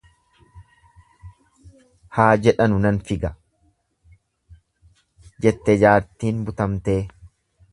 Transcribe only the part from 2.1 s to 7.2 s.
Haa jedhanu nan figa, jette jaartiin butamtee.